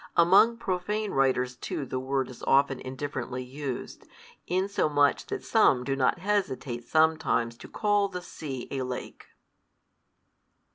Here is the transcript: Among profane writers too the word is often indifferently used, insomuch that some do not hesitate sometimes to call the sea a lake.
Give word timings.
Among 0.15 0.57
profane 0.57 1.11
writers 1.11 1.55
too 1.55 1.85
the 1.85 1.99
word 1.99 2.27
is 2.31 2.41
often 2.47 2.79
indifferently 2.79 3.43
used, 3.43 4.07
insomuch 4.47 5.27
that 5.27 5.43
some 5.45 5.83
do 5.83 5.95
not 5.95 6.17
hesitate 6.17 6.85
sometimes 6.87 7.55
to 7.57 7.67
call 7.67 8.07
the 8.07 8.23
sea 8.23 8.67
a 8.71 8.81
lake. 8.81 9.27